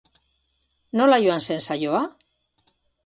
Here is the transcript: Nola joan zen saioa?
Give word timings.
Nola 1.01 1.19
joan 1.25 1.45
zen 1.49 1.61
saioa? 1.69 2.01